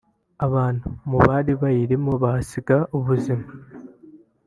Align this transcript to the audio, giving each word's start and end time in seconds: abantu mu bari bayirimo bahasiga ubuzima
abantu 0.45 0.87
mu 1.09 1.17
bari 1.27 1.51
bayirimo 1.61 2.11
bahasiga 2.23 2.77
ubuzima 2.97 3.47